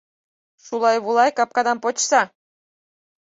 [0.67, 2.21] Шулай-вулай, капкадам почса!